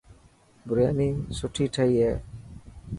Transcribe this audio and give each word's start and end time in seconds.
برياني 0.67 1.09
سٺي 1.37 1.65
تهئي 1.73 1.95
هي. 2.05 2.13